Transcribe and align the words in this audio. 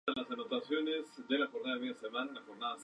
partan 0.07 2.79